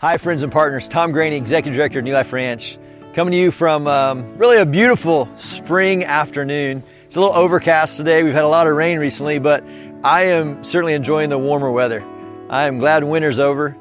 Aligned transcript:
Hi, 0.00 0.16
friends 0.16 0.42
and 0.42 0.50
partners. 0.50 0.88
Tom 0.88 1.12
Graney, 1.12 1.36
Executive 1.36 1.76
Director 1.76 1.98
of 1.98 2.06
New 2.06 2.14
Life 2.14 2.32
Ranch, 2.32 2.78
coming 3.12 3.32
to 3.32 3.36
you 3.36 3.50
from 3.50 3.86
um, 3.86 4.38
really 4.38 4.56
a 4.56 4.64
beautiful 4.64 5.28
spring 5.36 6.04
afternoon. 6.04 6.82
It's 7.04 7.16
a 7.16 7.20
little 7.20 7.36
overcast 7.36 7.98
today. 7.98 8.22
We've 8.22 8.32
had 8.32 8.44
a 8.44 8.48
lot 8.48 8.66
of 8.66 8.74
rain 8.74 8.98
recently, 8.98 9.38
but 9.40 9.62
I 10.02 10.28
am 10.28 10.64
certainly 10.64 10.94
enjoying 10.94 11.28
the 11.28 11.36
warmer 11.36 11.70
weather. 11.70 12.02
I 12.48 12.66
am 12.66 12.78
glad 12.78 13.04
winter's 13.04 13.38
over. 13.38 13.76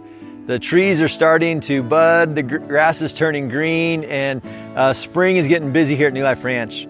The 0.46 0.60
trees 0.60 1.00
are 1.00 1.08
starting 1.08 1.62
to 1.62 1.82
bud, 1.82 2.36
the 2.36 2.44
grass 2.44 3.02
is 3.02 3.14
turning 3.14 3.48
green, 3.48 4.04
and 4.04 4.42
uh, 4.76 4.92
spring 4.92 5.38
is 5.38 5.48
getting 5.48 5.72
busy 5.72 5.96
here 5.96 6.08
at 6.08 6.14
New 6.14 6.24
Life 6.24 6.44
Ranch. 6.44 6.86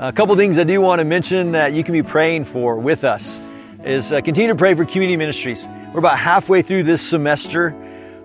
A 0.00 0.12
couple 0.12 0.34
things 0.34 0.58
I 0.58 0.64
do 0.64 0.80
want 0.80 0.98
to 0.98 1.04
mention 1.04 1.52
that 1.52 1.74
you 1.74 1.84
can 1.84 1.92
be 1.92 2.02
praying 2.02 2.46
for 2.46 2.74
with 2.74 3.04
us 3.04 3.38
is 3.84 4.10
uh, 4.10 4.20
continue 4.20 4.48
to 4.48 4.56
pray 4.56 4.74
for 4.74 4.84
community 4.84 5.16
ministries. 5.16 5.64
We're 5.92 6.00
about 6.00 6.18
halfway 6.18 6.62
through 6.62 6.82
this 6.82 7.02
semester 7.02 7.76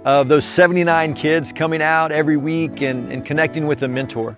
of 0.05 0.27
those 0.27 0.45
79 0.45 1.13
kids 1.13 1.51
coming 1.51 1.81
out 1.81 2.11
every 2.11 2.37
week 2.37 2.81
and, 2.81 3.11
and 3.11 3.25
connecting 3.25 3.67
with 3.67 3.83
a 3.83 3.87
mentor. 3.87 4.37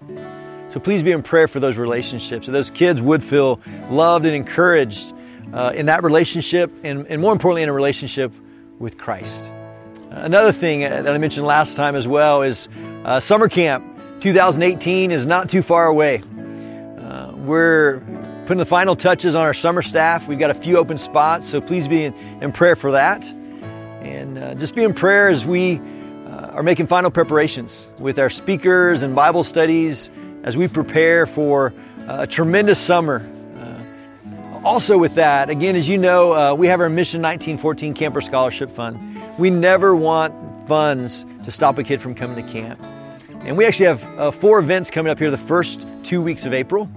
So 0.72 0.80
please 0.80 1.02
be 1.02 1.12
in 1.12 1.24
prayer 1.24 1.48
for 1.48 1.60
those 1.60 1.78
relationships. 1.78 2.46
So 2.46 2.52
those 2.52 2.70
kids 2.70 3.02
would 3.02 3.24
feel 3.24 3.60
loved 3.90 4.26
and 4.26 4.36
encouraged 4.36 5.14
uh, 5.54 5.74
in 5.76 5.88
that 5.88 6.04
relationship 6.04 6.72
and, 6.84 7.08
and 7.08 7.22
more 7.22 7.32
importantly, 7.32 7.64
in 7.64 7.70
a 7.70 7.74
relationship 7.74 8.32
with 8.78 8.98
Christ. 8.98 9.52
Another 10.12 10.52
thing 10.52 10.82
that 10.82 11.08
I 11.08 11.18
mentioned 11.18 11.46
last 11.46 11.76
time 11.76 11.96
as 11.96 12.08
well 12.08 12.42
is 12.42 12.68
uh, 13.04 13.20
summer 13.20 13.48
camp 13.48 13.86
2018 14.22 15.12
is 15.12 15.26
not 15.26 15.50
too 15.50 15.62
far 15.62 15.86
away. 15.86 16.22
Uh, 16.98 17.32
we're 17.36 18.00
putting 18.46 18.58
the 18.58 18.66
final 18.66 18.96
touches 18.96 19.36
on 19.36 19.44
our 19.44 19.54
summer 19.54 19.82
staff. 19.82 20.28
We've 20.28 20.40
got 20.40 20.50
a 20.50 20.56
few 20.56 20.78
open 20.78 20.98
spots, 20.98 21.48
so 21.48 21.62
please 21.62 21.88
be 21.88 22.06
in, 22.06 22.14
in 22.42 22.52
prayer 22.52 22.76
for 22.76 22.92
that. 22.92 23.32
And 24.10 24.40
uh, 24.40 24.56
just 24.56 24.74
be 24.74 24.84
in 24.84 24.96
prayer 24.96 25.30
as 25.30 25.46
we 25.46 25.80
uh, 26.26 26.52
are 26.54 26.64
making 26.64 26.88
final 26.88 27.12
preparations 27.12 27.88
with 28.00 28.18
our 28.18 28.32
speakers 28.32 29.04
and 29.04 29.14
Bible 29.14 29.44
studies 29.44 30.10
as 30.44 30.58
we 30.58 30.68
prepare 30.68 31.28
for 31.28 31.72
uh, 32.08 32.22
a 32.22 32.28
tremendous 32.28 32.80
summer. 32.80 33.24
Uh, 33.56 34.62
also, 34.66 34.98
with 34.98 35.14
that, 35.14 35.52
again, 35.52 35.76
as 35.76 35.88
you 35.88 36.00
know, 36.00 36.34
uh, 36.34 36.56
we 36.56 36.66
have 36.68 36.82
our 36.82 36.90
Mission 36.90 37.22
1914 37.22 37.94
Camper 37.94 38.22
Scholarship 38.22 38.76
Fund. 38.76 38.98
We 39.38 39.52
never 39.52 39.96
want 39.96 40.34
funds 40.68 41.24
to 41.44 41.52
stop 41.52 41.78
a 41.78 41.84
kid 41.84 42.02
from 42.02 42.16
coming 42.16 42.44
to 42.44 42.52
camp. 42.52 42.84
And 43.42 43.58
we 43.58 43.66
actually 43.68 43.96
have 43.96 44.36
four 44.36 44.58
events 44.58 44.90
coming 44.90 45.12
up 45.12 45.20
here 45.20 45.30
the 45.30 45.38
first 45.38 45.86
two 46.02 46.20
weeks 46.20 46.46
of 46.46 46.54
April. 46.56 46.90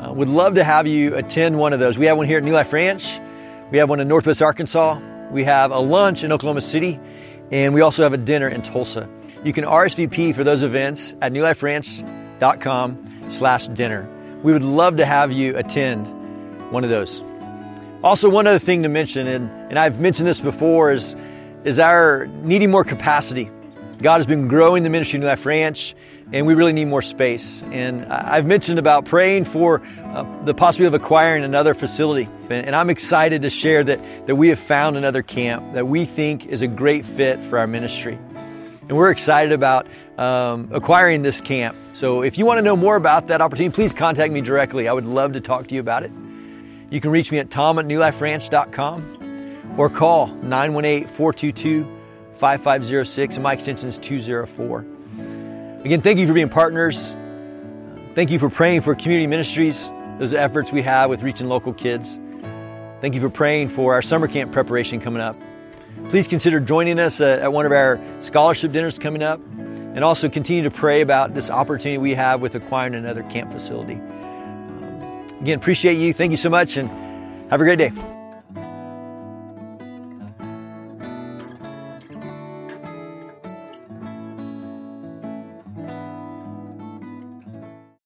Uh, 0.00 0.12
would 0.12 0.28
love 0.28 0.56
to 0.56 0.64
have 0.64 0.88
you 0.88 1.14
attend 1.14 1.60
one 1.60 1.72
of 1.72 1.78
those. 1.78 1.96
We 1.96 2.06
have 2.06 2.16
one 2.16 2.26
here 2.26 2.38
at 2.38 2.44
New 2.44 2.52
Life 2.52 2.72
Ranch. 2.72 3.20
We 3.70 3.78
have 3.78 3.88
one 3.88 4.00
in 4.00 4.08
Northwest 4.08 4.42
Arkansas. 4.42 4.98
We 5.30 5.44
have 5.44 5.70
a 5.70 5.78
lunch 5.78 6.24
in 6.24 6.32
Oklahoma 6.32 6.60
City, 6.60 6.98
and 7.50 7.74
we 7.74 7.80
also 7.80 8.02
have 8.02 8.12
a 8.12 8.18
dinner 8.18 8.48
in 8.48 8.62
Tulsa. 8.62 9.08
You 9.44 9.52
can 9.52 9.64
RSVP 9.64 10.34
for 10.34 10.44
those 10.44 10.62
events 10.62 11.14
at 11.22 11.32
newliferanch.com 11.32 13.30
slash 13.30 13.68
dinner. 13.68 14.08
We 14.42 14.52
would 14.52 14.62
love 14.62 14.96
to 14.96 15.06
have 15.06 15.32
you 15.32 15.56
attend 15.56 16.06
one 16.72 16.84
of 16.84 16.90
those. 16.90 17.22
Also, 18.02 18.28
one 18.28 18.46
other 18.46 18.58
thing 18.58 18.82
to 18.82 18.88
mention, 18.88 19.26
and, 19.26 19.50
and 19.70 19.78
I've 19.78 20.00
mentioned 20.00 20.26
this 20.26 20.40
before, 20.40 20.90
is, 20.90 21.14
is 21.64 21.78
our 21.78 22.26
needing 22.42 22.70
more 22.70 22.84
capacity. 22.84 23.50
God 24.02 24.18
has 24.18 24.26
been 24.26 24.48
growing 24.48 24.82
the 24.82 24.88
ministry 24.88 25.18
New 25.18 25.26
Life 25.26 25.44
Ranch 25.44 25.94
and 26.32 26.46
we 26.46 26.54
really 26.54 26.72
need 26.72 26.86
more 26.86 27.02
space. 27.02 27.62
And 27.72 28.06
I've 28.06 28.46
mentioned 28.46 28.78
about 28.78 29.04
praying 29.04 29.44
for 29.44 29.82
uh, 30.04 30.44
the 30.44 30.54
possibility 30.54 30.94
of 30.94 31.02
acquiring 31.02 31.44
another 31.44 31.74
facility. 31.74 32.28
And 32.48 32.74
I'm 32.74 32.88
excited 32.88 33.42
to 33.42 33.50
share 33.50 33.84
that, 33.84 34.00
that 34.26 34.36
we 34.36 34.48
have 34.48 34.58
found 34.58 34.96
another 34.96 35.22
camp 35.22 35.74
that 35.74 35.86
we 35.88 36.04
think 36.04 36.46
is 36.46 36.62
a 36.62 36.68
great 36.68 37.04
fit 37.04 37.38
for 37.46 37.58
our 37.58 37.66
ministry. 37.66 38.18
And 38.88 38.96
we're 38.96 39.10
excited 39.10 39.52
about 39.52 39.86
um, 40.18 40.70
acquiring 40.72 41.22
this 41.22 41.40
camp. 41.40 41.76
So 41.92 42.22
if 42.22 42.38
you 42.38 42.46
want 42.46 42.58
to 42.58 42.62
know 42.62 42.76
more 42.76 42.96
about 42.96 43.26
that 43.26 43.40
opportunity, 43.40 43.74
please 43.74 43.92
contact 43.92 44.32
me 44.32 44.40
directly. 44.40 44.88
I 44.88 44.92
would 44.92 45.06
love 45.06 45.32
to 45.34 45.40
talk 45.40 45.68
to 45.68 45.74
you 45.74 45.80
about 45.80 46.04
it. 46.04 46.12
You 46.90 47.00
can 47.00 47.10
reach 47.10 47.30
me 47.30 47.38
at 47.38 47.50
tom 47.50 47.78
at 47.78 47.84
newliferanch.com 47.86 49.74
or 49.76 49.90
call 49.90 50.28
918 50.28 51.06
422 51.16 51.99
5506, 52.40 53.34
and 53.34 53.42
my 53.42 53.52
extension 53.52 53.88
is 53.88 53.98
204. 53.98 54.86
Again, 55.84 56.02
thank 56.02 56.18
you 56.18 56.26
for 56.26 56.32
being 56.32 56.48
partners. 56.48 57.14
Thank 58.14 58.30
you 58.30 58.38
for 58.38 58.50
praying 58.50 58.80
for 58.80 58.94
community 58.94 59.26
ministries, 59.26 59.88
those 60.18 60.34
efforts 60.34 60.72
we 60.72 60.82
have 60.82 61.10
with 61.10 61.22
reaching 61.22 61.48
local 61.48 61.72
kids. 61.72 62.18
Thank 63.00 63.14
you 63.14 63.20
for 63.20 63.30
praying 63.30 63.68
for 63.68 63.94
our 63.94 64.02
summer 64.02 64.26
camp 64.26 64.52
preparation 64.52 65.00
coming 65.00 65.22
up. 65.22 65.36
Please 66.08 66.26
consider 66.26 66.60
joining 66.60 66.98
us 66.98 67.20
at 67.20 67.52
one 67.52 67.66
of 67.66 67.72
our 67.72 68.00
scholarship 68.20 68.72
dinners 68.72 68.98
coming 68.98 69.22
up, 69.22 69.40
and 69.58 70.02
also 70.02 70.28
continue 70.28 70.62
to 70.62 70.70
pray 70.70 71.02
about 71.02 71.34
this 71.34 71.50
opportunity 71.50 71.98
we 71.98 72.14
have 72.14 72.40
with 72.40 72.54
acquiring 72.54 72.94
another 72.94 73.22
camp 73.24 73.52
facility. 73.52 73.94
Um, 73.94 75.38
again, 75.40 75.58
appreciate 75.58 75.98
you. 75.98 76.12
Thank 76.12 76.30
you 76.30 76.36
so 76.36 76.50
much, 76.50 76.76
and 76.76 76.88
have 77.50 77.60
a 77.60 77.64
great 77.64 77.78
day. 77.78 78.19